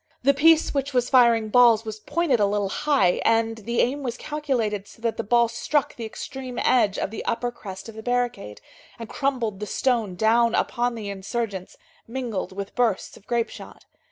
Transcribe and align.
The 0.23 0.33
piece 0.33 0.73
which 0.73 0.95
was 0.95 1.11
firing 1.11 1.49
balls 1.49 1.85
was 1.85 1.99
pointed 1.99 2.39
a 2.39 2.47
little 2.47 2.69
high, 2.69 3.21
and 3.23 3.57
the 3.59 3.81
aim 3.81 4.01
was 4.01 4.17
calculated 4.17 4.87
so 4.87 4.99
that 5.03 5.15
the 5.15 5.23
ball 5.23 5.47
struck 5.47 5.95
the 5.95 6.05
extreme 6.05 6.57
edge 6.57 6.97
of 6.97 7.11
the 7.11 7.23
upper 7.25 7.51
crest 7.51 7.87
of 7.87 7.93
the 7.93 8.01
barricade, 8.01 8.61
and 8.97 9.07
crumbled 9.07 9.59
the 9.59 9.67
stone 9.67 10.15
down 10.15 10.55
upon 10.55 10.95
the 10.95 11.11
insurgents, 11.11 11.77
mingled 12.07 12.51
with 12.51 12.73
bursts 12.73 13.15
of 13.15 13.27
grape 13.27 13.49
shot. 13.49 13.85